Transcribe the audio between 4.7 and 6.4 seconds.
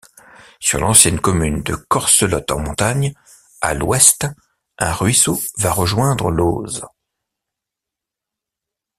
un ruisseau va rejoindre